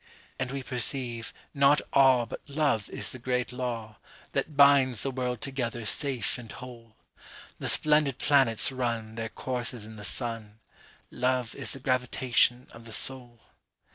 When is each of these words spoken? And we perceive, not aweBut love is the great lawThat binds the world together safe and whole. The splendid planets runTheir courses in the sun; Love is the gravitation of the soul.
And 0.39 0.49
we 0.49 0.63
perceive, 0.63 1.31
not 1.53 1.79
aweBut 1.93 2.37
love 2.47 2.89
is 2.89 3.11
the 3.11 3.19
great 3.19 3.49
lawThat 3.49 4.55
binds 4.55 5.03
the 5.03 5.11
world 5.11 5.41
together 5.41 5.85
safe 5.85 6.39
and 6.39 6.51
whole. 6.51 6.95
The 7.59 7.69
splendid 7.69 8.17
planets 8.17 8.71
runTheir 8.71 9.35
courses 9.35 9.85
in 9.85 9.97
the 9.97 10.03
sun; 10.03 10.59
Love 11.11 11.53
is 11.53 11.73
the 11.73 11.79
gravitation 11.79 12.67
of 12.71 12.85
the 12.85 12.93
soul. 12.93 13.41